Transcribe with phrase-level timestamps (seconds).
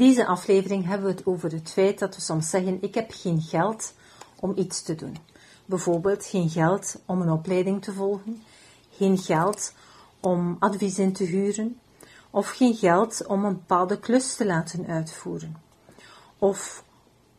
[0.00, 3.40] Deze aflevering hebben we het over het feit dat we soms zeggen: Ik heb geen
[3.40, 3.94] geld
[4.40, 5.16] om iets te doen.
[5.64, 8.42] Bijvoorbeeld geen geld om een opleiding te volgen,
[8.90, 9.74] geen geld
[10.20, 11.80] om advies in te huren,
[12.30, 15.56] of geen geld om een bepaalde klus te laten uitvoeren,
[16.38, 16.84] of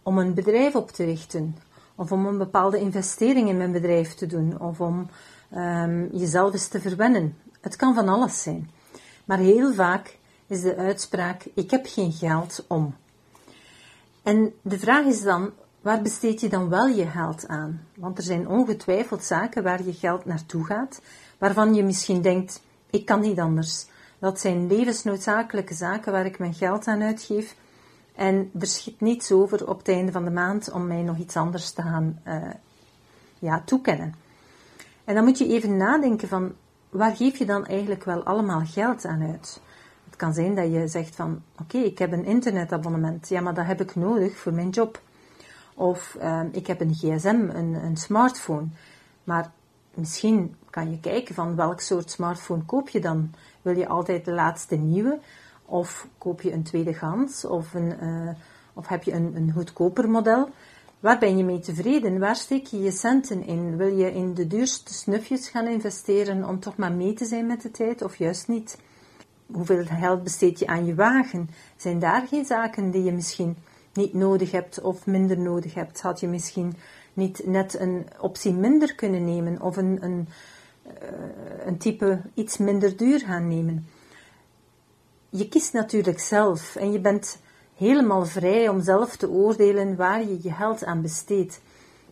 [0.04, 1.58] om een bedrijf op te richten,
[1.96, 5.10] of om een bepaalde investering in mijn bedrijf te doen, of om
[5.56, 7.38] um, jezelf eens te verwennen.
[7.62, 8.70] Het kan van alles zijn.
[9.26, 10.20] Maar heel vaak
[10.52, 12.96] is de uitspraak: Ik heb geen geld om.
[14.24, 17.82] En de vraag is dan: waar besteed je dan wel je geld aan?
[17.96, 21.02] Want er zijn ongetwijfeld zaken waar je geld naartoe gaat,
[21.38, 23.86] waarvan je misschien denkt: Ik kan niet anders.
[24.20, 27.56] Dat zijn levensnoodzakelijke zaken waar ik mijn geld aan uitgeef.
[28.16, 31.36] En er schiet niets over op het einde van de maand om mij nog iets
[31.36, 32.50] anders te gaan uh,
[33.40, 34.16] ja, toekennen.
[35.04, 36.54] En dan moet je even nadenken van
[36.90, 39.62] waar geef je dan eigenlijk wel allemaal geld aan uit?
[40.12, 43.30] Het kan zijn dat je zegt van, oké, ik heb een internetabonnement.
[43.30, 45.02] Ja, maar dat heb ik nodig voor mijn job.
[45.74, 48.68] Of uh, ik heb een gsm, een, een smartphone.
[49.24, 49.52] Maar
[49.94, 53.32] misschien kan je kijken van welk soort smartphone koop je dan.
[53.62, 55.20] Wil je altijd de laatste nieuwe?
[55.66, 57.46] Of koop je een tweedehands?
[57.46, 58.30] Of, een, uh,
[58.74, 60.50] of heb je een, een goedkoper model?
[61.00, 62.20] Waar ben je mee tevreden?
[62.20, 63.78] Waar steek je je centen in?
[63.78, 67.62] Wil je in de duurste snufjes gaan investeren om toch maar mee te zijn met
[67.62, 68.78] de tijd of juist niet?
[69.54, 71.50] Hoeveel geld besteed je aan je wagen?
[71.78, 73.58] Zijn daar geen zaken die je misschien
[73.94, 76.02] niet nodig hebt of minder nodig hebt?
[76.02, 76.76] Had je misschien
[77.14, 80.28] niet net een optie minder kunnen nemen of een, een,
[80.88, 80.94] uh,
[81.66, 83.88] een type iets minder duur gaan nemen?
[85.30, 87.40] Je kiest natuurlijk zelf en je bent
[87.76, 91.62] helemaal vrij om zelf te oordelen waar je je geld aan besteedt.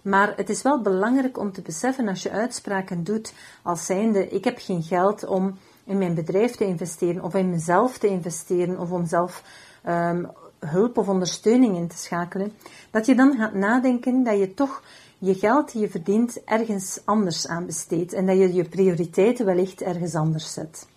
[0.01, 3.33] Maar het is wel belangrijk om te beseffen als je uitspraken doet
[3.63, 5.57] als zijnde ik heb geen geld om
[5.89, 9.44] in mijn bedrijf te investeren of in mezelf te investeren of om zelf
[9.88, 10.27] um,
[10.59, 12.51] hulp of ondersteuning in te schakelen,
[12.91, 14.83] dat je dan gaat nadenken dat je toch
[15.17, 19.81] je geld die je verdient ergens anders aan besteedt en dat je je prioriteiten wellicht
[19.81, 20.88] ergens anders zet.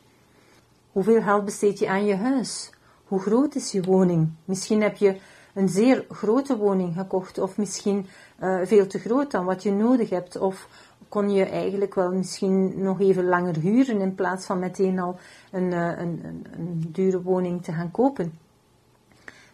[0.93, 2.71] Hoeveel geld besteed je aan je huis?
[3.05, 4.31] Hoe groot is je woning?
[4.45, 5.17] Misschien heb je
[5.55, 8.07] een zeer grote woning gekocht of misschien
[8.43, 10.69] uh, veel te groot dan wat je nodig hebt of
[11.13, 15.19] kon je eigenlijk wel misschien nog even langer huren in plaats van meteen al
[15.51, 18.39] een, eh, een, een, dure woning te gaan kopen.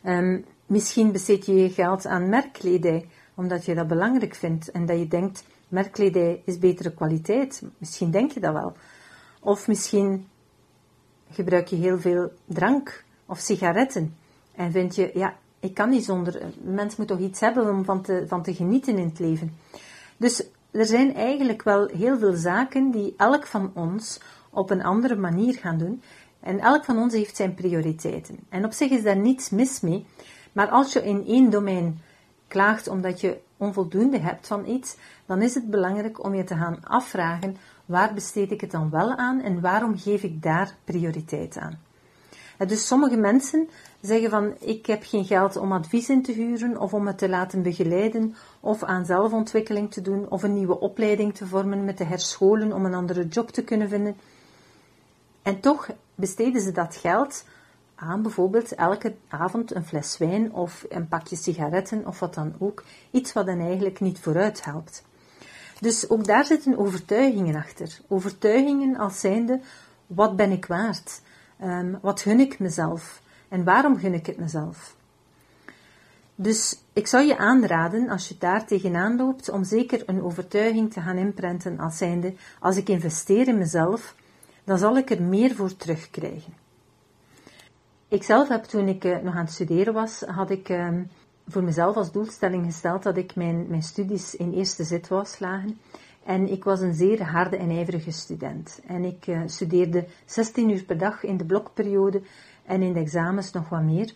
[0.04, 4.98] Um, misschien besteed je je geld aan merkkledij, omdat je dat belangrijk vindt en dat
[4.98, 7.62] je denkt, merkkledij is betere kwaliteit.
[7.78, 8.72] Misschien denk je dat wel.
[9.40, 10.26] Of misschien
[11.30, 14.16] gebruik je heel veel drank of sigaretten
[14.54, 17.84] en vind je, ja, ik kan niet zonder, een mens moet toch iets hebben om
[17.84, 19.56] van te, van te genieten in het leven.
[20.16, 24.20] Dus er zijn eigenlijk wel heel veel zaken die elk van ons
[24.50, 26.02] op een andere manier gaan doen.
[26.40, 28.38] En elk van ons heeft zijn prioriteiten.
[28.48, 30.06] En op zich is daar niets mis mee.
[30.52, 32.00] Maar als je in één domein
[32.48, 34.96] klaagt omdat je onvoldoende hebt van iets,
[35.26, 39.16] dan is het belangrijk om je te gaan afvragen waar besteed ik het dan wel
[39.16, 41.78] aan en waarom geef ik daar prioriteit aan.
[42.66, 43.68] Dus sommige mensen
[44.00, 47.28] zeggen van ik heb geen geld om advies in te huren of om het te
[47.28, 52.04] laten begeleiden of aan zelfontwikkeling te doen of een nieuwe opleiding te vormen met te
[52.04, 54.16] herscholen om een andere job te kunnen vinden.
[55.42, 57.44] En toch besteden ze dat geld
[57.94, 62.84] aan bijvoorbeeld elke avond een fles wijn of een pakje sigaretten of wat dan ook,
[63.10, 65.04] iets wat hen eigenlijk niet vooruit helpt.
[65.80, 68.00] Dus ook daar zitten overtuigingen achter.
[68.08, 69.60] Overtuigingen als zijnde,
[70.06, 71.20] wat ben ik waard?
[71.62, 73.20] Um, wat gun ik mezelf?
[73.48, 74.96] En waarom gun ik het mezelf?
[76.34, 81.00] Dus ik zou je aanraden, als je daar tegenaan loopt, om zeker een overtuiging te
[81.00, 84.14] gaan inprenten als zijnde, als ik investeer in mezelf,
[84.64, 86.52] dan zal ik er meer voor terugkrijgen.
[88.08, 90.88] Ik zelf heb toen ik uh, nog aan het studeren was, had ik uh,
[91.48, 95.78] voor mezelf als doelstelling gesteld dat ik mijn, mijn studies in eerste zit wou slagen.
[96.24, 98.80] En ik was een zeer harde en ijverige student.
[98.86, 102.22] En ik uh, studeerde 16 uur per dag in de blokperiode
[102.68, 104.12] en in de examens nog wat meer.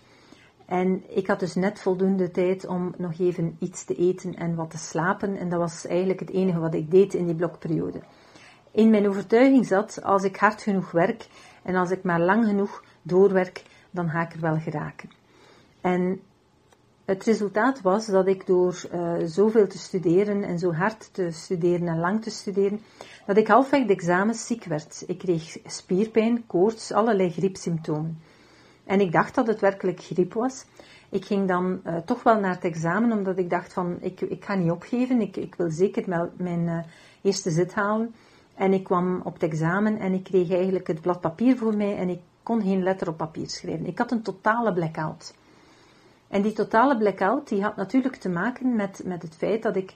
[0.67, 4.71] En ik had dus net voldoende tijd om nog even iets te eten en wat
[4.71, 5.37] te slapen.
[5.37, 8.01] En dat was eigenlijk het enige wat ik deed in die blokperiode.
[8.71, 11.27] In mijn overtuiging zat, als ik hard genoeg werk
[11.63, 15.11] en als ik maar lang genoeg doorwerk, dan ga ik er wel geraken.
[15.81, 16.21] En
[17.05, 21.89] het resultaat was dat ik door uh, zoveel te studeren en zo hard te studeren
[21.89, 22.81] en lang te studeren,
[23.27, 25.05] dat ik halfweg de examens ziek werd.
[25.07, 28.21] Ik kreeg spierpijn, koorts, allerlei griepsymptomen.
[28.85, 30.65] En ik dacht dat het werkelijk griep was.
[31.09, 34.45] Ik ging dan uh, toch wel naar het examen, omdat ik dacht van, ik, ik
[34.45, 36.79] ga niet opgeven, ik, ik wil zeker mijn, uh,
[37.23, 38.15] eerste zit halen.
[38.55, 41.97] En ik kwam op het examen en ik kreeg eigenlijk het blad papier voor mij
[41.97, 43.87] en ik kon geen letter op papier schrijven.
[43.87, 45.35] Ik had een totale blackout.
[46.29, 49.95] En die totale blackout die had natuurlijk te maken met, met het feit dat ik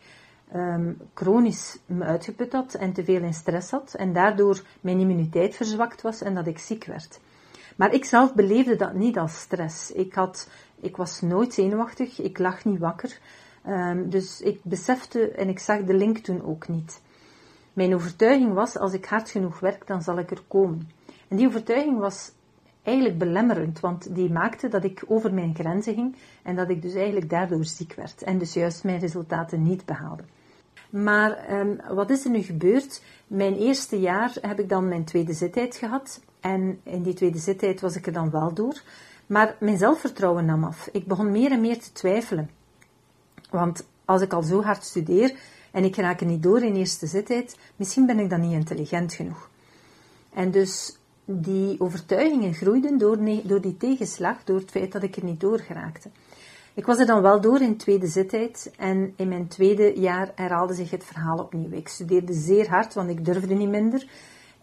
[0.55, 5.57] um, chronisch me uitgeput had en te veel in stress had en daardoor mijn immuniteit
[5.57, 7.21] verzwakt was en dat ik ziek werd.
[7.77, 9.93] Maar ik zelf beleefde dat niet als stress.
[9.93, 10.49] Ik, had,
[10.81, 13.19] ik was nooit zenuwachtig, ik lag niet wakker.
[13.69, 17.01] Um, dus ik besefte en ik zag de link toen ook niet.
[17.73, 20.91] Mijn overtuiging was, als ik hard genoeg werk, dan zal ik er komen.
[21.29, 22.33] En die overtuiging was
[22.83, 26.95] eigenlijk belemmerend, want die maakte dat ik over mijn grenzen ging en dat ik dus
[26.95, 30.23] eigenlijk daardoor ziek werd en dus juist mijn resultaten niet behaalde.
[30.91, 33.03] Maar um, wat is er nu gebeurd?
[33.27, 37.81] Mijn eerste jaar heb ik dan mijn tweede zittijd gehad en in die tweede zittijd
[37.81, 38.83] was ik er dan wel door.
[39.27, 40.89] Maar mijn zelfvertrouwen nam af.
[40.93, 42.51] Ik begon meer en meer te twijfelen.
[43.51, 45.35] Want als ik al zo hard studeer
[45.71, 49.13] en ik raak er niet door in eerste zittijd, misschien ben ik dan niet intelligent
[49.13, 49.51] genoeg.
[50.33, 55.25] En dus die overtuigingen groeiden door, door die tegenslag, door het feit dat ik er
[55.25, 56.09] niet door geraakte.
[56.75, 60.75] Ik was er dan wel door in tweede zittijd en in mijn tweede jaar herhaalde
[60.75, 61.73] zich het verhaal opnieuw.
[61.73, 64.07] Ik studeerde zeer hard, want ik durfde niet minder.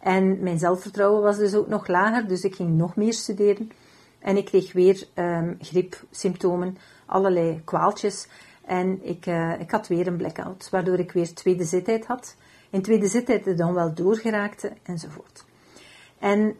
[0.03, 3.71] En mijn zelfvertrouwen was dus ook nog lager, dus ik ging nog meer studeren.
[4.19, 8.27] En ik kreeg weer um, griepsymptomen, allerlei kwaaltjes.
[8.65, 12.35] En ik, uh, ik had weer een blackout, waardoor ik weer tweede zittijd had.
[12.69, 15.45] In tweede zittijd er dan wel doorgeraakte, enzovoort.
[16.19, 16.55] En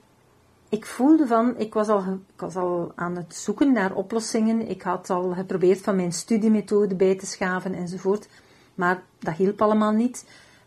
[0.69, 1.99] ik voelde van, ik was, al,
[2.33, 4.69] ik was al aan het zoeken naar oplossingen.
[4.69, 8.27] Ik had al geprobeerd van mijn studiemethode bij te schaven enzovoort.
[8.75, 10.25] Maar dat hielp allemaal niet.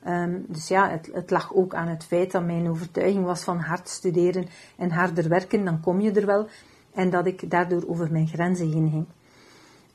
[0.08, 3.58] Um, dus ja, het, het, lag ook aan het feit dat mijn overtuiging was van
[3.58, 6.48] hard studeren en harder werken, dan kom je er wel.
[6.94, 9.06] En dat ik daardoor over mijn grenzen heen ging.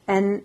[0.05, 0.43] En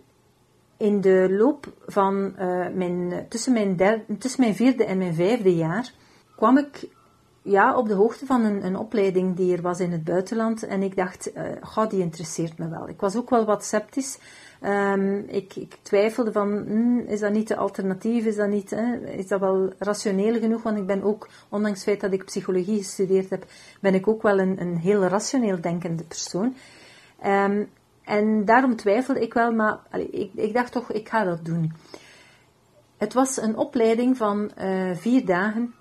[0.77, 5.57] in de loop van uh, mijn, tussen, mijn derde, tussen mijn vierde en mijn vijfde
[5.57, 5.93] jaar
[6.37, 6.89] kwam ik
[7.47, 10.63] ja, op de hoogte van een, een opleiding die er was in het buitenland.
[10.63, 12.89] En ik dacht, uh, die interesseert me wel.
[12.89, 14.19] Ik was ook wel wat sceptisch.
[14.63, 18.25] Um, ik, ik, twijfelde van, hmm, is dat niet de alternatief?
[18.25, 18.73] Is dat, niet,
[19.07, 20.63] is dat wel rationeel genoeg?
[20.63, 23.45] Want ik ben ook, ondanks het feit dat ik psychologie gestudeerd heb,
[23.81, 26.55] ben ik ook wel een, een heel rationeel denkende persoon.
[27.27, 27.69] Um,
[28.05, 29.79] en daarom twijfelde ik wel, maar
[30.11, 31.73] ik, ik, dacht toch, ik ga dat doen.
[32.97, 35.75] Het was een opleiding van uh, vier dagen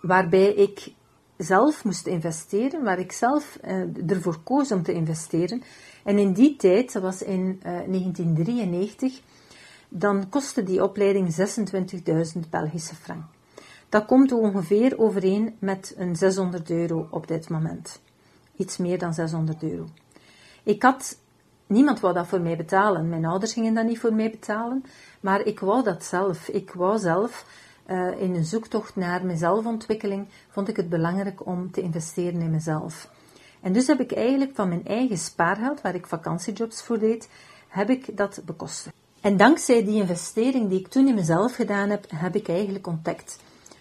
[0.00, 0.92] waarbij ik
[1.36, 5.62] zelf moest investeren, waar ik zelf uh, ervoor koos om te investeren.
[6.04, 9.20] En in die tijd, dat was in uh, eh, 1993,
[9.88, 11.34] dan kostte die opleiding
[12.34, 13.24] 26.000 Belgische frank.
[13.88, 18.00] Dat komt ongeveer overeen met een 600 euro op dit moment.
[18.56, 19.86] Iets meer dan 600 euro.
[20.62, 21.18] Ik had,
[21.66, 23.08] niemand wou dat voor mij betalen.
[23.08, 24.84] Mijn ouders gingen dat niet voor mij betalen,
[25.20, 26.48] maar ik wou dat zelf.
[26.48, 27.44] Ik wou zelf
[27.90, 33.10] uh, in een zoektocht naar mezelfontwikkeling vond ik het belangrijk om te investeren in mezelf.
[33.60, 37.28] En dus heb ik eigenlijk van mijn eigen spaargeld, waar ik vakantiejobs voor deed,
[37.68, 38.94] heb ik dat bekostigd.
[39.20, 43.38] En dankzij die investering die ik toen in mezelf gedaan heb, heb ik eigenlijk ontdekt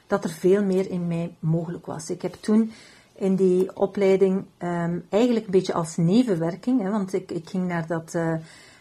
[0.08, 2.10] dat er veel meer in mij mogelijk was.
[2.10, 2.72] Ik heb toen
[3.16, 7.88] in die opleiding um, eigenlijk een beetje als nevenwerking, hè, want ik, ik ging naar,
[7.88, 8.34] dat, uh,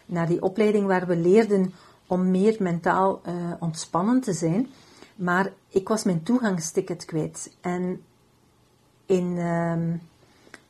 [0.05, 1.73] naar die opleiding waar we leerden
[2.07, 4.67] om meer mentaal uh, ontspannen te zijn.
[5.17, 7.55] Maar ik was mijn toegangsticket kwijt.
[7.61, 8.03] En
[9.05, 9.71] in, uh,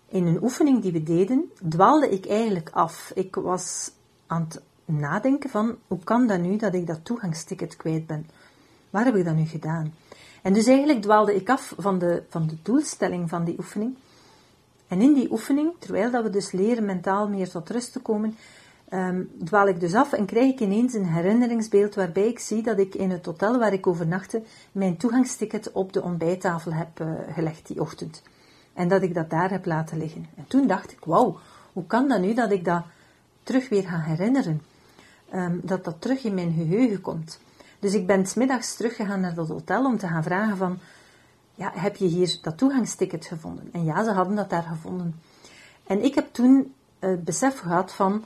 [0.10, 3.12] in een oefening die we deden, dwaalde ik eigenlijk af.
[3.16, 3.92] Ik was
[4.28, 8.30] aan het nadenken van, hoe kan dat nu dat ik dat toegangsticket kwijt ben?
[8.90, 9.94] Waar heb ik dat nu gedaan?
[10.42, 13.96] En dus eigenlijk dwaalde ik af van de, van de doelstelling van die oefening.
[14.88, 18.38] En in die oefening, terwijl dat we dus leren mentaal meer tot rust te komen,
[18.94, 22.80] um, dwaal ik dus af en krijg ik ineens een herinneringsbeeld waarbij ik zie dat
[22.80, 27.68] ik in het hotel waar ik overnachtte mijn toegangsticket op de ontbijttafel heb uh, gelegd
[27.68, 28.22] die ochtend.
[28.74, 30.26] En dat ik dat daar heb laten liggen.
[30.36, 31.40] En toen dacht ik, wauw,
[31.74, 32.84] hoe kan dat nu dat ik dat
[33.44, 34.62] terug weer ga herinneren?
[35.34, 37.40] Um, dat dat terug in mijn geheugen komt.
[37.80, 40.80] Dus ik ben smiddags teruggegaan naar dat hotel om te gaan vragen van,
[41.56, 43.70] ja, heb je hier dat toegangsticket gevonden?
[43.72, 45.20] En ja, ze hadden dat daar gevonden.
[45.88, 48.26] En ik heb toen het besef gehad van,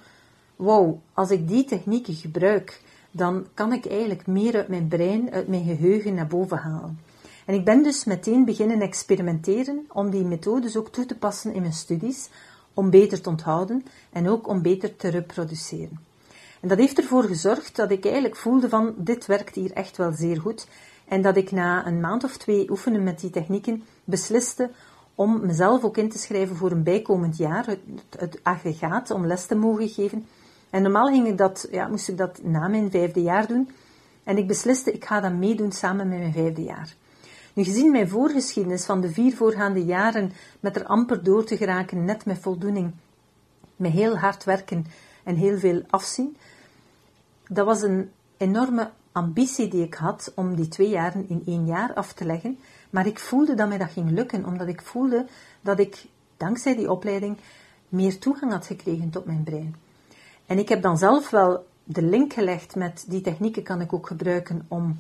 [0.62, 5.48] wow, als ik die technieken gebruik, dan kan ik eigenlijk meer uit mijn brein, uit
[5.48, 7.00] mijn geheugen naar boven halen.
[7.46, 11.62] En ik ben dus meteen beginnen experimenteren om die methodes ook toe te passen in
[11.62, 12.30] mijn studies,
[12.74, 16.00] om beter te onthouden en ook om beter te reproduceren.
[16.60, 20.12] En dat heeft ervoor gezorgd dat ik eigenlijk voelde van, dit werkt hier echt wel
[20.12, 20.68] zeer goed.
[21.08, 24.70] En dat ik na een maand of twee oefenen met die technieken besliste
[25.16, 27.80] om mezelf ook in te schrijven voor een bijkomend jaar, het,
[28.18, 30.26] het aggregaat, om les te mogen geven.
[30.72, 33.70] En normaal ging ik dat, ja, moest ik dat na mijn vijfde jaar doen.
[34.24, 36.96] En ik besliste, ik ga dat meedoen samen met mijn vijfde jaar.
[37.54, 42.06] Nu, gezien mijn voorgeschiedenis van de vier voorgaande jaren met er amper door te geraken,
[42.06, 42.92] net met voldoening,
[43.76, 44.86] met heel hard werken
[45.24, 46.38] en heel veel afzien,
[47.48, 51.94] dat was een enorme ambitie die ik had om die twee jaren in één jaar
[51.94, 52.60] af te leggen.
[52.90, 55.26] Maar ik voelde dat mij dat ging lukken, omdat ik voelde
[55.62, 56.06] dat ik,
[56.38, 57.38] dankzij die opleiding,
[57.90, 59.76] meer toegang had gekregen tot mijn brein.
[60.52, 64.08] En ik heb dan zelf wel de link gelegd met die technieken kan ik ook
[64.08, 65.00] gebruiken om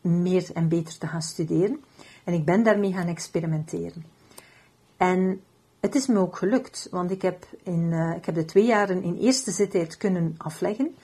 [0.00, 1.80] meer en beter te gaan studeren.
[2.24, 4.04] En ik ben daarmee gaan experimenteren.
[4.96, 5.40] En
[5.80, 9.02] het is me ook gelukt, want ik heb, in, uh, ik heb de twee jaren
[9.02, 10.94] in eerste zittijd kunnen afleggen.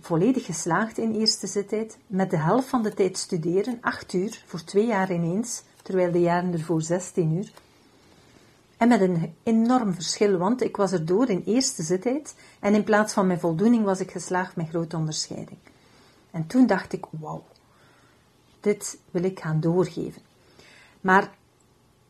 [0.00, 1.98] Volledig geslaagd in eerste zittijd.
[2.06, 6.20] Met de helft van de tijd studeren, acht uur, voor twee jaar ineens, terwijl de
[6.20, 7.52] jaren ervoor 16 uur.
[8.82, 12.84] En met een enorm verschil, want ik was er door in eerste zittijd en in
[12.84, 15.58] plaats van mijn voldoening was ik geslaagd met grote onderscheiding.
[16.30, 17.44] En toen dacht ik, wauw,
[18.60, 20.22] dit wil ik gaan doorgeven.
[21.00, 21.30] Maar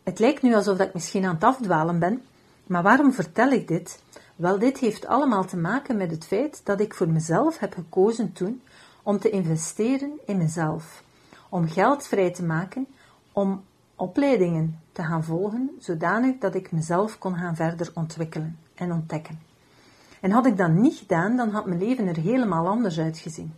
[0.03, 2.23] het lijkt nu alsof ik misschien aan het afdwalen ben,
[2.67, 4.03] maar waarom vertel ik dit?
[4.37, 8.33] Wel, dit heeft allemaal te maken met het feit dat ik voor mezelf heb gekozen
[8.33, 8.63] toen
[9.03, 11.03] om te investeren in mezelf,
[11.49, 12.87] om geld vrij te maken,
[13.33, 13.65] om
[14.03, 19.41] opleidingen te gaan volgen, zodanig dat ik mezelf kon gaan verder ontwikkelen en ontdekken.
[20.21, 23.53] En had ik dat niet gedaan, dan had mijn leven er helemaal anders uitgezien.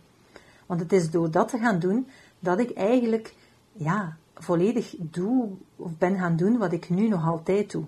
[0.65, 2.07] Want het is door dat te gaan doen
[2.39, 3.33] dat ik eigenlijk
[3.71, 7.83] ja, volledig doe of ben gaan doen wat ik nu nog altijd doe.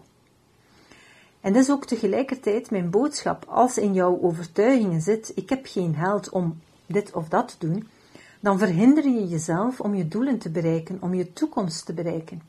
[1.42, 3.46] En dat is ook tegelijkertijd mijn boodschap.
[3.48, 7.88] Als in jouw overtuigingen zit, ik heb geen geld om dit of dat te doen,
[8.40, 12.42] dan verhinder je jezelf om je doelen te bereiken, om je toekomst te bereiken.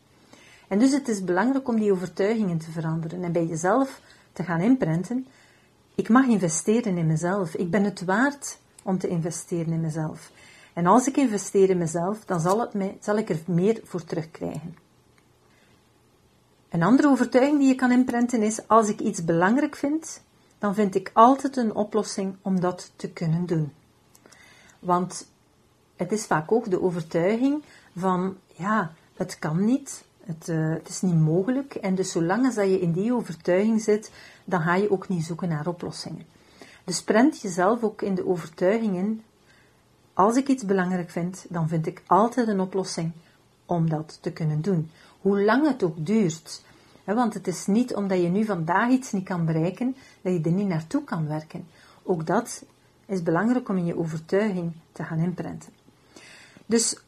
[0.68, 4.00] En dus het is belangrijk om die overtuigingen te veranderen en bij jezelf
[4.32, 5.26] te gaan inprenten.
[5.94, 7.54] Ik mag investeren in mezelf.
[7.54, 10.30] Ik ben het waard om te investeren in mezelf.
[10.72, 14.04] En als ik investeer in mezelf, dan zal, het mij, zal ik er meer voor
[14.04, 14.76] terugkrijgen.
[16.68, 20.22] Een andere overtuiging die je kan inprenten is: als ik iets belangrijk vind,
[20.58, 23.72] dan vind ik altijd een oplossing om dat te kunnen doen.
[24.78, 25.28] Want
[25.98, 27.62] het is vaak ook de overtuiging
[27.96, 31.74] van: ja, het kan niet, het, uh, het is niet mogelijk.
[31.74, 34.10] En dus zolang als je in die overtuiging zit,
[34.44, 36.26] dan ga je ook niet zoeken naar oplossingen.
[36.84, 39.22] Dus prent jezelf ook in de overtuigingen
[40.18, 43.12] als ik iets belangrijk vind, dan vind ik altijd een oplossing
[43.66, 44.90] om dat te kunnen doen.
[45.20, 46.62] Hoe lang het ook duurt.
[47.04, 50.50] Want het is niet omdat je nu vandaag iets niet kan bereiken, dat je er
[50.50, 51.66] niet naartoe kan werken.
[52.02, 52.64] Ook dat
[53.06, 55.72] is belangrijk om in je overtuiging te gaan inprenten.
[56.68, 56.98] Dus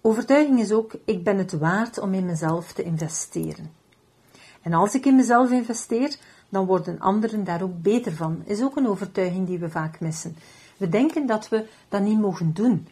[0.00, 3.70] overtuiging is ook, ik ben het waard om in mezelf te investeren.
[4.62, 6.16] En als ik in mezelf investeer,
[6.48, 8.42] dan worden anderen daar ook beter van.
[8.44, 10.36] Is ook een overtuiging die we vaak missen.
[10.76, 12.88] We denken dat we dat niet mogen doen.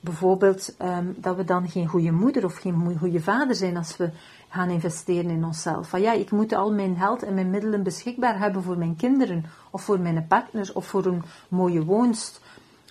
[0.00, 4.10] Bijvoorbeeld um, dat we dan geen goede moeder of geen goede vader zijn als we
[4.48, 5.88] gaan investeren in onszelf.
[5.88, 9.44] Van ja, ik moet al mijn geld en mijn middelen beschikbaar hebben voor mijn kinderen,
[9.70, 12.40] of voor mijn partner, of voor een mooie woonst,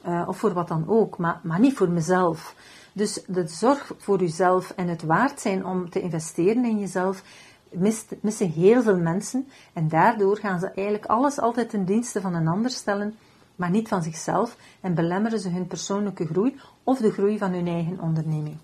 [0.05, 2.55] uh, of voor wat dan ook, maar, maar niet voor mezelf.
[2.93, 7.23] Dus de zorg voor jezelf en het waard zijn om te investeren in jezelf,
[7.71, 9.47] mist, missen heel veel mensen.
[9.73, 13.15] En daardoor gaan ze eigenlijk alles altijd ten dienste van een ander stellen
[13.57, 17.67] maar niet van zichzelf en belemmeren ze hun persoonlijke groei of de groei van hun
[17.67, 18.57] eigen onderneming.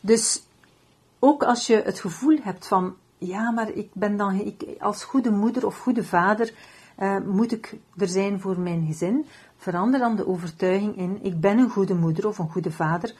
[0.00, 0.42] Dus
[1.18, 5.66] ook als je het gevoel hebt van, ja, maar ik ben dan, als goede moeder
[5.66, 6.52] of goede vader,
[6.98, 9.26] uh, moet ik er zijn voor mijn gezin,
[9.56, 13.14] verander dan de overtuiging in, ik ben een goede moeder of een goede vader,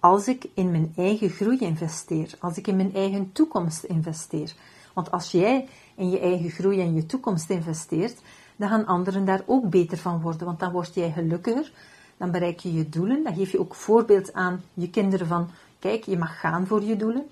[0.00, 4.54] als ik in mijn eigen groei investeer, als ik in mijn eigen toekomst investeer.
[4.94, 8.20] Want als jij in je eigen groei en je toekomst investeert,
[8.56, 11.72] dan gaan anderen daar ook beter van worden, want dan word jij gelukkiger,
[12.16, 15.48] dan bereik je je doelen, dan geef je ook voorbeeld aan je kinderen van,
[15.78, 17.26] kijk, je mag gaan voor je doelen,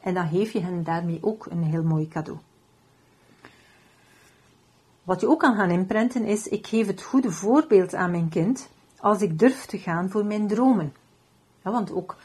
[0.00, 2.38] en dan geef je hen daarmee ook een heel mooi cadeau.
[5.08, 8.68] Wat je ook kan gaan inprenten is, ik geef het goede voorbeeld aan mijn kind
[9.00, 10.92] als ik durf te gaan voor mijn dromen.
[11.64, 12.16] Ja, want ook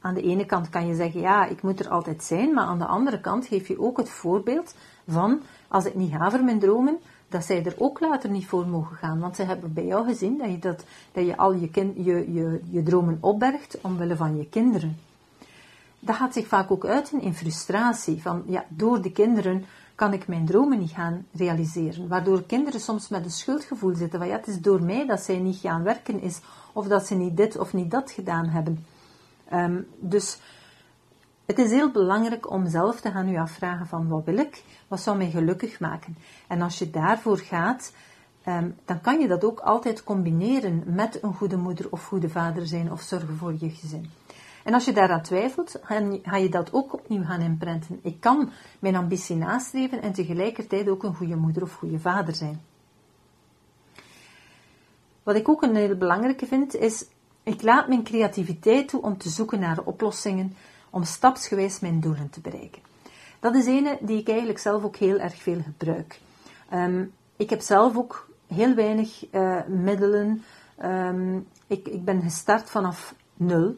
[0.00, 2.78] aan de ene kant kan je zeggen, ja, ik moet er altijd zijn, maar aan
[2.78, 4.74] de andere kant geef je ook het voorbeeld
[5.08, 6.98] van, als ik niet ga voor mijn dromen,
[7.28, 9.18] dat zij er ook later niet voor mogen gaan.
[9.18, 12.32] Want ze hebben bij jou gezien dat je, dat, dat je al je, kind, je,
[12.32, 14.98] je, je dromen opbergt omwille van je kinderen.
[15.98, 18.22] Dat gaat zich vaak ook uiten in frustratie.
[18.22, 19.64] Van, ja, door de kinderen
[19.98, 22.08] kan ik mijn dromen niet gaan realiseren.
[22.08, 25.38] Waardoor kinderen soms met een schuldgevoel zitten van ja, het is door mij dat zij
[25.38, 26.40] niet gaan werken is,
[26.72, 28.86] of dat ze niet dit of niet dat gedaan hebben.
[29.48, 30.38] Ehm, dus
[31.46, 35.00] het is heel belangrijk om zelf te gaan u afvragen van wat wil ik, wat
[35.00, 36.16] zou mij gelukkig maken.
[36.48, 37.92] En als je daarvoor gaat,
[38.42, 42.66] ehm, dan kan je dat ook altijd combineren met een goede moeder of goede vader
[42.66, 44.10] zijn of zorgen voor je gezin.
[44.68, 45.80] En als je daaraan twijfelt,
[46.22, 48.00] ga je dat ook opnieuw gaan inprenten.
[48.02, 52.60] Ik kan mijn ambitie nastreven en tegelijkertijd ook een goede moeder of goede vader zijn.
[55.22, 57.06] Wat ik ook een hele belangrijke vind, is
[57.42, 60.56] ik laat mijn creativiteit toe om te zoeken naar oplossingen,
[60.90, 62.82] om stapsgewijs mijn doelen te bereiken.
[63.40, 66.20] Dat is een die ik eigenlijk zelf ook heel erg veel gebruik.
[66.68, 67.04] Ehm,
[67.36, 70.42] ik heb zelf ook heel weinig uh, middelen.
[70.84, 73.76] Um, ik, ik ben gestart vanaf nul.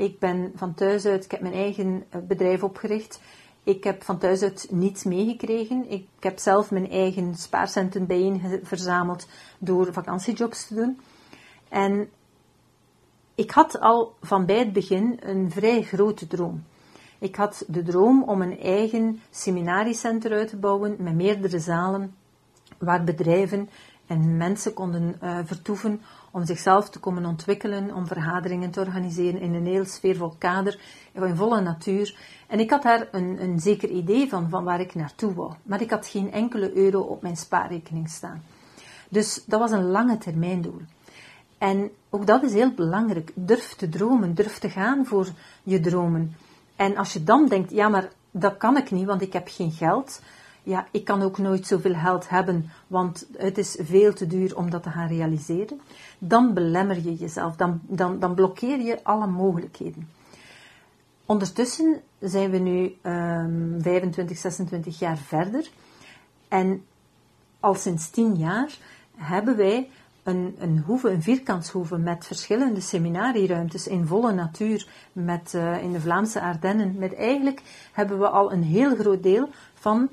[0.00, 3.20] Ik ben van thuis uit, ik heb mijn eigen eh, bedrijf opgericht.
[3.64, 5.90] Ik heb van thuis uit niets meegekregen.
[5.90, 9.28] Ik heb zelf mijn eigen spaarcenten bijeen verzameld
[9.58, 11.00] door vakantiejobs te doen.
[11.68, 12.08] En
[13.34, 16.64] ik had al van bij het begin een vrij grote droom.
[17.18, 22.14] Ik had de droom om een eigen seminariecentrum uit te bouwen met meerdere zalen
[22.78, 23.68] waar bedrijven
[24.06, 29.54] en mensen konden uh, vertoeven om zichzelf te komen ontwikkelen, om vergaderingen te organiseren in
[29.54, 30.80] een heel sfeervol kader,
[31.12, 32.16] in volle natuur.
[32.46, 35.52] En ik had daar een, een zeker idee van, van waar ik naartoe wou.
[35.62, 38.42] Maar ik had geen enkele euro op mijn spaarrekening staan.
[39.08, 40.80] Dus dat was een lange termijn doel.
[41.58, 43.32] En ook dat is heel belangrijk.
[43.34, 45.28] Durf te dromen, durf te gaan voor
[45.62, 46.36] je dromen.
[46.76, 49.70] En als je dan denkt, ja, maar dat kan ik niet, want ik heb geen
[49.72, 50.20] geld.
[50.70, 54.70] Ja, ik kan ook nooit zoveel geld hebben, want het is veel te duur om
[54.70, 55.80] dat te gaan realiseren.
[56.18, 60.08] Dan belemmer je jezelf, dan, dan, dan blokkeer je alle mogelijkheden.
[61.26, 65.70] Ondertussen zijn we nu um, 25, 26 jaar verder.
[66.48, 66.84] En
[67.60, 68.78] al sinds 10 jaar
[69.16, 69.88] hebben wij
[70.22, 76.00] een, een hoeve, een vierkantshoeve met verschillende seminarieruimtes in volle natuur, met, uh, in de
[76.00, 76.94] Vlaamse Ardennen.
[76.98, 80.08] Met eigenlijk hebben we al een heel groot deel van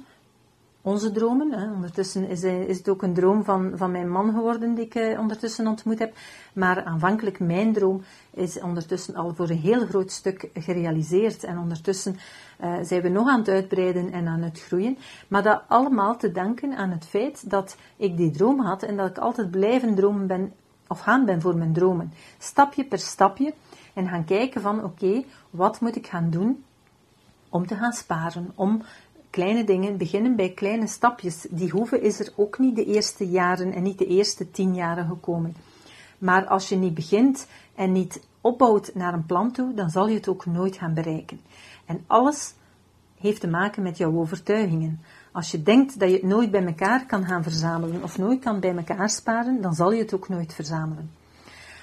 [0.88, 1.52] onze dromen.
[1.52, 1.71] Hè.
[1.71, 5.19] Ondertussen is, is, het ook een droom van, van mijn man geworden die ik uh,
[5.19, 6.15] ondertussen ontmoet heb.
[6.54, 8.02] Maar aanvankelijk mijn droom
[8.34, 11.43] is ondertussen al voor een heel groot stuk gerealiseerd.
[11.43, 12.17] En ondertussen
[12.63, 14.97] uh, zijn we nog aan het uitbreiden en aan het groeien.
[15.28, 19.10] Maar dat allemaal te danken aan het feit dat ik die droom had en dat
[19.10, 20.54] ik altijd blijven dromen ben,
[20.88, 22.13] of gaan ben voor mijn dromen.
[22.38, 23.54] Stapje per stapje.
[23.93, 26.63] En gaan kijken van oké, wat moet ik gaan doen
[27.50, 28.82] om te gaan sparen, om
[29.38, 31.45] kleine dingen, beginnen bij kleine stapjes.
[31.50, 35.08] Die hoeven is er ook niet de eerste jaren en niet de eerste tien jaren
[35.08, 35.56] gekomen.
[36.17, 40.15] Maar als je niet begint en niet opbouwt naar een plan toe, dan zal je
[40.15, 41.39] het ook nooit gaan bereiken.
[41.86, 42.54] En alles
[43.19, 45.02] heeft te maken met jouw overtuigingen.
[45.32, 48.60] Als je denkt dat je het nooit bij elkaar kan gaan verzamelen of nooit kan
[48.60, 51.12] bij elkaar sparen, dan zal je het ook nooit verzamelen.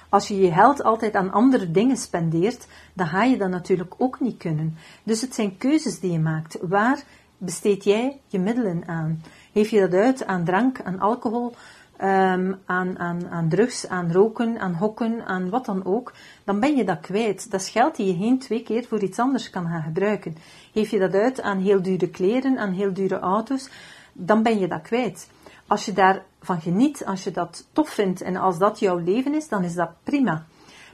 [0.09, 4.21] Als je je geld altijd aan andere dingen spendeert, dan ga je dat natuurlijk ook
[4.21, 4.77] niet kunnen.
[5.03, 6.59] Dus het zijn keuzes die je maakt.
[6.63, 7.05] Waar
[7.45, 9.23] besteed jij je middelen aan?
[9.53, 11.55] Geef je dat uit aan drank, aan alcohol,
[12.03, 16.13] um, aan, aan, aan drugs, aan roken, aan hokken, aan wat dan ook?
[16.45, 17.51] Dan ben je dat kwijt.
[17.51, 20.37] Dat is geld die je geen twee keer voor iets anders kan gaan gebruiken.
[20.73, 23.71] Geef je dat uit aan heel dure kleren, aan heel dure auto's,
[24.13, 25.31] dan ben je dat kwijt.
[25.67, 29.49] Als je daarvan geniet, als je dat tof vindt en als dat jouw leven is,
[29.49, 30.45] dan is dat prima.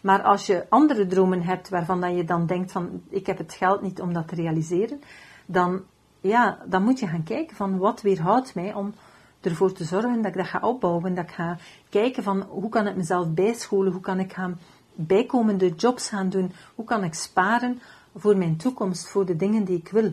[0.03, 3.53] Maar als je andere dromen hebt waarvan dat je dan denkt van ik heb het
[3.53, 5.01] geld niet om dat te realiseren,
[5.47, 5.83] dan
[6.21, 8.95] ja, dan moet je gaan kijken van wat weerhoudt mij om
[9.41, 11.57] ervoor te zorgen dat ik dat ga opbouwen, dat ik ga
[11.89, 14.59] kijken van hoe kan ik mezelf bijscholen, hoe kan ik gaan
[14.95, 17.81] bijkomende jobs gaan doen, hoe kan ik sparen
[18.17, 20.13] voor mijn toekomst, voor de dingen die ik wil.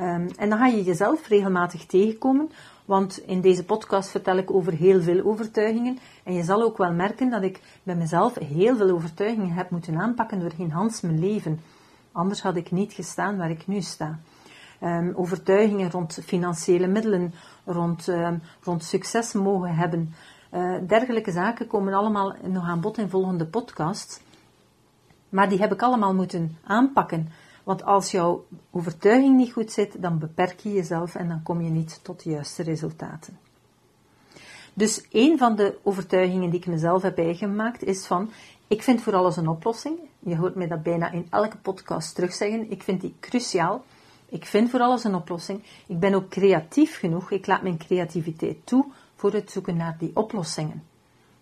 [0.00, 2.50] Um, en dan ga je jezelf regelmatig tegenkomen,
[2.84, 5.98] want in deze podcast vertel ik over heel veel overtuigingen.
[6.22, 10.00] En je zal ook wel merken dat ik bij mezelf heel veel overtuigingen heb moeten
[10.00, 11.60] aanpakken door geen Hans mijn leven.
[12.12, 14.18] Anders had ik niet gestaan waar ik nu sta
[14.82, 20.14] um, overtuigingen rond financiële middelen, rond, um, rond succes mogen hebben.
[20.54, 24.20] Uh, dergelijke zaken komen allemaal nog aan bod in volgende podcasts.
[25.28, 27.28] Maar die heb ik allemaal moeten aanpakken.
[27.64, 31.70] Want als jouw overtuiging niet goed zit, dan beperk je jezelf en dan kom je
[31.70, 33.38] niet tot de juiste resultaten.
[34.74, 38.30] Dus een van de overtuigingen die ik mezelf heb eigengemaakt is van,
[38.66, 39.98] ik vind voor alles een oplossing.
[40.18, 42.70] Je hoort mij dat bijna in elke podcast terugzeggen.
[42.70, 43.84] Ik vind die cruciaal.
[44.32, 45.62] Ik vind voor alles een oplossing.
[45.86, 47.30] Ik ben ook creatief genoeg.
[47.30, 50.82] Ik laat mijn creativiteit toe voor het zoeken naar die oplossingen.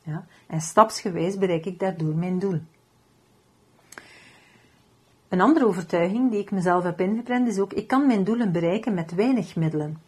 [0.03, 0.27] Ja?
[0.47, 2.61] En stapsgewijs bereik ik daardoor mijn doel.
[5.29, 8.95] Een andere overtuiging die ik mezelf heb ingeprent is ook, ik kan mijn doelen bereiken
[8.95, 9.99] met weinig middelen.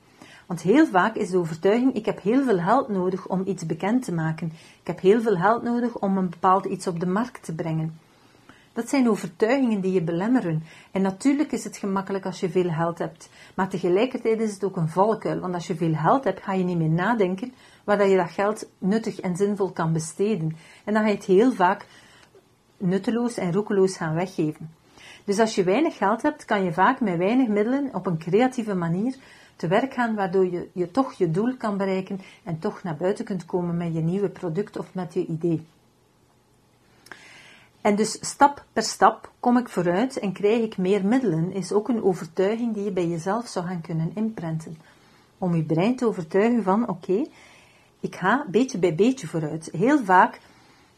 [0.46, 4.04] Want heel vaak is de overtuiging: ik heb heel veel geld nodig om iets bekend
[4.04, 4.46] te maken.
[4.80, 7.98] Ik heb heel veel geld nodig om een bepaald iets op de markt te brengen.
[8.72, 10.62] Dat zijn overtuigingen die je belemmeren.
[10.90, 13.30] En natuurlijk is het gemakkelijk als je veel geld hebt.
[13.54, 15.40] Maar tegelijkertijd is het ook een valkuil.
[15.40, 17.52] Want als je veel geld hebt, ga je niet meer nadenken
[17.84, 20.56] waar je dat geld nuttig en zinvol kan besteden.
[20.84, 21.86] En dan ga je het heel vaak
[22.76, 24.70] nutteloos en roekeloos gaan weggeven.
[25.24, 28.74] Dus als je weinig geld hebt, kan je vaak met weinig middelen op een creatieve
[28.74, 29.16] manier
[29.56, 33.24] te werk gaan, waardoor je, je toch je doel kan bereiken en toch naar buiten
[33.24, 35.66] kunt komen met je nieuwe product of met je idee.
[37.82, 41.88] En dus stap per stap kom ik vooruit en krijg ik meer middelen, is ook
[41.88, 44.76] een overtuiging die je bij jezelf zou gaan kunnen inprenten.
[45.38, 47.26] Om je brein te overtuigen van, oké,
[48.00, 49.68] ik ga beetje bij beetje vooruit.
[49.72, 50.40] Heel vaak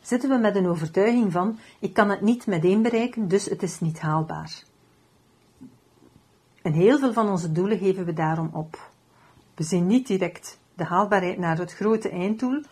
[0.01, 3.81] zitten we met een overtuiging van, ik kan het niet meteen bereiken, dus het is
[3.81, 4.63] niet haalbaar.
[6.63, 8.91] En heel veel van onze doelen geven we daarom op.
[9.55, 12.63] We zien niet direct de haalbaarheid naar het grote einddoel.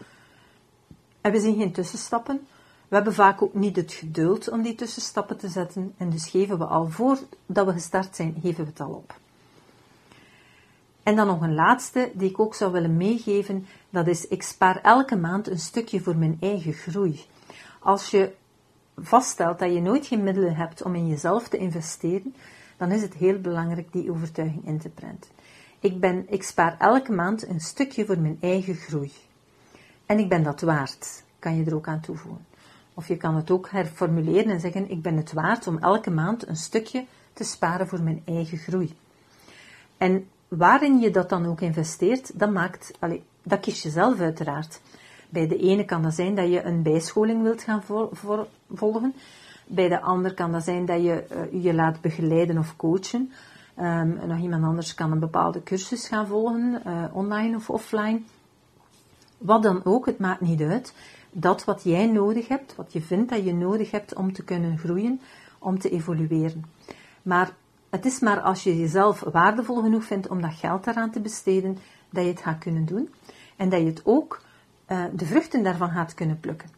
[1.20, 2.46] En we zien geen tussenstappen.
[2.92, 5.94] We hebben vaak ook niet het geduld om die tussenstappen te zetten.
[5.96, 9.14] En dus geven we al voordat we gestart zijn, geven we het al op.
[11.02, 13.66] En dan nog een laatste die ik ook zou willen meegeven.
[13.90, 17.20] Dat is, ik spaar elke maand een stukje voor mijn eigen groei.
[17.78, 18.32] Als je
[18.96, 22.34] vaststelt dat je nooit geen middelen hebt om in jezelf te investeren,
[22.76, 25.30] dan is het heel belangrijk die overtuiging in te prenten.
[25.80, 29.12] Ik, ben, ik spaar elke maand een stukje voor mijn eigen groei.
[30.06, 32.51] En ik ben dat waard, kan je er ook aan toevoegen.
[32.94, 36.48] Of je kan het ook herformuleren en zeggen: Ik ben het waard om elke maand
[36.48, 38.96] een stukje te sparen voor mijn eigen groei.
[39.96, 42.98] En waarin je dat dan ook investeert, dat, maakt,
[43.42, 44.80] dat kies je zelf uiteraard.
[45.28, 47.82] Bij de ene kan dat zijn dat je een bijscholing wilt gaan
[48.74, 49.14] volgen.
[49.66, 53.32] Bij de ander kan dat zijn dat je uh, je laat begeleiden of coachen.
[53.80, 58.20] Um, nog iemand anders kan een bepaalde cursus gaan volgen, uh, online of offline.
[59.38, 60.94] Wat dan ook, het maakt niet uit.
[61.32, 64.78] Dat wat jij nodig hebt, wat je vindt dat je nodig hebt om te kunnen
[64.78, 65.20] groeien,
[65.58, 66.64] om te evolueren.
[67.22, 67.54] Maar
[67.90, 71.78] het is maar als je jezelf waardevol genoeg vindt om dat geld daaraan te besteden,
[72.10, 73.08] dat je het gaat kunnen doen.
[73.56, 74.42] En dat je het ook
[74.88, 76.68] uh, de vruchten daarvan gaat kunnen plukken.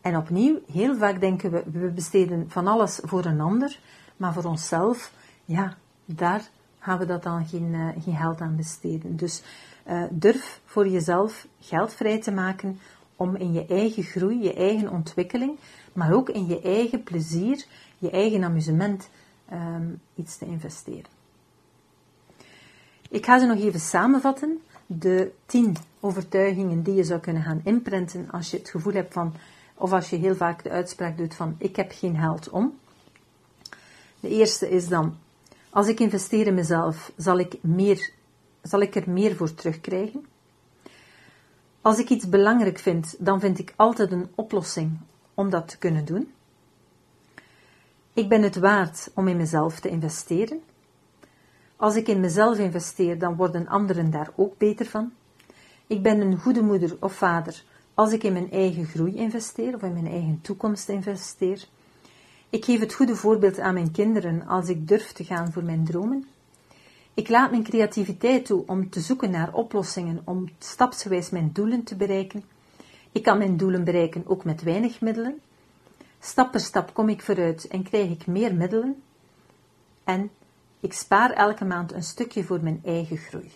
[0.00, 3.78] En opnieuw, heel vaak denken we, we besteden van alles voor een ander,
[4.16, 5.12] maar voor onszelf,
[5.44, 6.42] ja, daar
[6.78, 9.16] gaan we dat dan geen, geen geld aan besteden.
[9.16, 9.42] Dus
[9.86, 12.78] uh, durf voor jezelf geld vrij te maken
[13.16, 15.58] om in je eigen groei, je eigen ontwikkeling,
[15.92, 17.64] maar ook in je eigen plezier,
[17.98, 19.08] je eigen amusement
[19.52, 21.20] um, iets te investeren.
[23.10, 24.60] Ik ga ze nog even samenvatten.
[24.86, 29.34] De tien overtuigingen die je zou kunnen gaan imprinten als je het gevoel hebt van,
[29.74, 32.78] of als je heel vaak de uitspraak doet van ik heb geen geld om.
[34.20, 35.16] De eerste is dan,
[35.70, 38.10] als ik investeer in mezelf, zal ik, meer,
[38.62, 40.26] zal ik er meer voor terugkrijgen.
[41.82, 44.98] Als ik iets belangrijk vind, dan vind ik altijd een oplossing
[45.34, 46.32] om dat te kunnen doen.
[48.12, 50.60] Ik ben het waard om in mezelf te investeren.
[51.76, 55.12] Als ik in mezelf investeer, dan worden anderen daar ook beter van.
[55.86, 57.64] Ik ben een goede moeder of vader
[57.94, 61.64] als ik in mijn eigen groei investeer of in mijn eigen toekomst investeer.
[62.50, 65.84] Ik geef het goede voorbeeld aan mijn kinderen als ik durf te gaan voor mijn
[65.84, 66.26] dromen.
[67.14, 71.96] Ik laat mijn creativiteit toe om te zoeken naar oplossingen om stapsgewijs mijn doelen te
[71.96, 72.44] bereiken.
[73.12, 75.40] Ik kan mijn doelen bereiken ook met weinig middelen.
[76.20, 79.02] Stap per stap kom ik vooruit en krijg ik meer middelen.
[80.04, 80.30] En
[80.80, 83.50] ik spaar elke maand een stukje voor mijn eigen groei.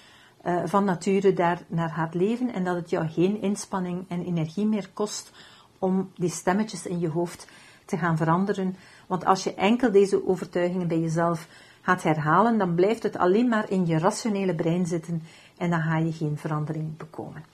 [0.45, 4.67] uh, van nature daar naar gaat leven en dat het jou geen inspanning en energie
[4.67, 5.33] meer kost
[5.79, 7.47] om die stemmetjes in je hoofd
[7.85, 8.77] te gaan veranderen.
[9.07, 11.49] Want als je enkel deze overtuigingen bij jezelf
[11.81, 15.23] gaat herhalen, dan blijft het alleen maar in je rationele brein zitten
[15.57, 17.45] en dan ga je geen verandering bekomen.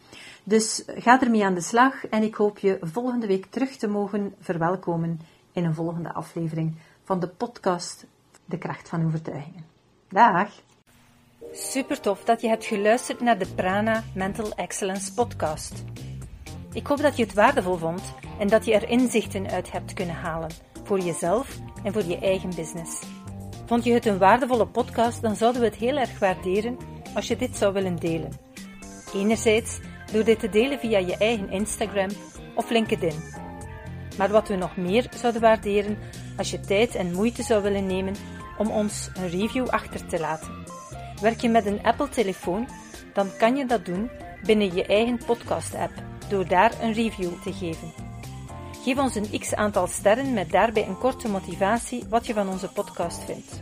[0.45, 4.35] Dus ga ermee aan de slag en ik hoop je volgende week terug te mogen
[4.41, 5.21] verwelkomen
[5.53, 8.07] in een volgende aflevering van de podcast
[8.45, 9.65] De Kracht van Overtuigingen.
[10.09, 10.49] Dag!
[11.53, 15.85] Super tof dat je hebt geluisterd naar de Prana Mental Excellence podcast.
[16.73, 18.03] Ik hoop dat je het waardevol vond
[18.39, 20.51] en dat je er inzichten uit hebt kunnen halen
[20.85, 23.03] voor jezelf en voor je eigen business.
[23.67, 26.77] Vond je het een waardevolle podcast, dan zouden we het heel erg waarderen
[27.15, 28.33] als je dit zou willen delen.
[29.15, 29.79] Enerzijds
[30.13, 32.09] door dit te delen via je eigen Instagram
[32.55, 33.23] of LinkedIn.
[34.19, 35.99] Maar wat we nog meer zouden waarderen
[36.37, 38.15] als je tijd en moeite zou willen nemen
[38.59, 40.65] om ons een review achter te laten.
[41.21, 42.69] Werk je met een Apple-telefoon,
[43.13, 44.11] dan kan je dat doen
[44.45, 47.93] binnen je eigen podcast-app door daar een review te geven.
[48.85, 52.69] Geef ons een x aantal sterren met daarbij een korte motivatie wat je van onze
[52.69, 53.61] podcast vindt.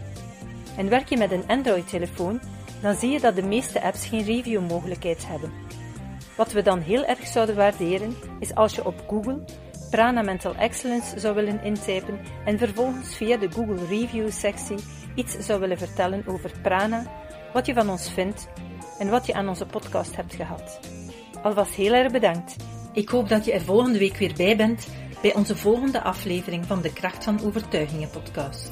[0.77, 2.41] En werk je met een Android-telefoon,
[2.83, 5.53] dan zie je dat de meeste apps geen review-mogelijkheid hebben.
[6.37, 9.45] Wat we dan heel erg zouden waarderen, is als je op Google
[9.91, 14.79] Prana Mental Excellence zou willen intypen en vervolgens via de Google Review sectie
[15.15, 17.07] iets zou willen vertellen over Prana,
[17.53, 18.49] wat je van ons vindt
[18.99, 20.98] en wat je aan onze podcast hebt gehad.
[21.43, 22.57] Alvast heel erg bedankt.
[22.93, 24.89] Ik hoop dat je er volgende week weer bij bent
[25.23, 28.71] bij onze volgende aflevering van de Kracht van Overtuigingen podcast.